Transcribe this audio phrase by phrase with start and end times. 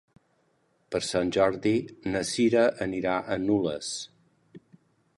[0.95, 1.75] Per Sant Jordi
[2.15, 3.95] na Cira anirà a Nules.